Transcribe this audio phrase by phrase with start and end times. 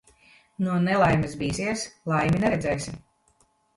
[0.67, 2.95] No nelaimes bīsies, laimi neredzēsi.